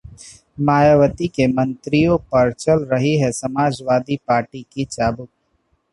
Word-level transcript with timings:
मायावती 0.59 1.27
के 1.27 1.47
मंत्रियों 1.47 2.17
पर 2.33 2.51
चल 2.53 2.83
रही 2.85 3.15
है 3.17 3.31
समाजवादी 3.31 4.17
पार्टी 4.27 4.65
की 4.73 4.85
चाबुक 4.85 5.29